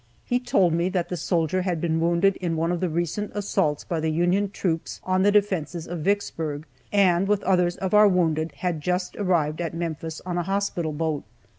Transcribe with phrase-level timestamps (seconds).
[0.25, 3.83] He told me that the soldier had been wounded in one of the recent assaults
[3.83, 8.51] by the Union troops on the defenses of Vicksburg, and, with others of our wounded,
[8.53, 11.23] had just arrived at Memphis on a hospital boat.